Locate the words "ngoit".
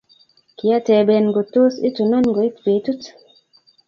2.27-2.55